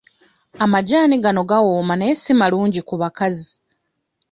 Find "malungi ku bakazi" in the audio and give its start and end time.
2.39-3.51